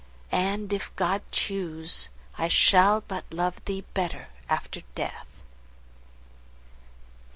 [0.31, 5.27] —and, if God choose, I shall but love thee better after death.